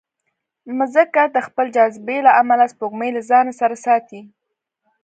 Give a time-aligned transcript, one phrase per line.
[0.77, 4.21] مځکه د خپل جاذبې له امله سپوږمۍ له ځانه سره ساتي.